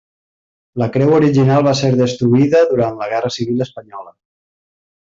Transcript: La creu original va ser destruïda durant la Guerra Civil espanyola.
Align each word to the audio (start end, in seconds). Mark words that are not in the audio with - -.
La 0.83 0.87
creu 0.95 1.13
original 1.17 1.67
va 1.69 1.75
ser 1.83 1.93
destruïda 2.01 2.65
durant 2.73 3.01
la 3.03 3.13
Guerra 3.15 3.35
Civil 3.39 3.67
espanyola. 3.71 4.15